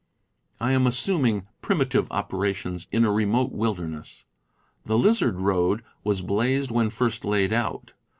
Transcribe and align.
(I 0.59 0.71
am 0.71 0.87
assuming 0.87 1.45
primitive 1.61 2.07
operations 2.11 2.87
in 2.91 3.05
a 3.05 3.11
re 3.11 3.25
mote 3.25 3.51
wilderness.) 3.51 4.25
The 4.83 4.97
lizard 4.97 5.39
road 5.39 5.83
was 6.03 6.23
blazed 6.23 6.71
when 6.71 6.89
first 6.89 7.23
laid 7.23 7.53
out. 7.53 7.93